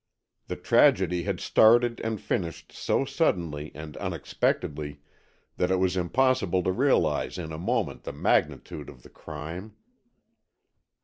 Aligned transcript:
The 0.47 0.55
tragedy 0.55 1.25
had 1.25 1.39
started 1.39 1.99
and 2.03 2.19
finished 2.19 2.71
so 2.71 3.05
suddenly 3.05 3.71
and 3.75 3.95
unexpectedly 3.97 4.99
that 5.57 5.69
it 5.69 5.75
was 5.75 5.95
impossible 5.95 6.63
to 6.63 6.71
realize 6.71 7.37
in 7.37 7.51
a 7.51 7.59
moment 7.59 8.01
the 8.05 8.11
magnitude 8.11 8.89
of 8.89 9.03
the 9.03 9.09
crime. 9.11 9.75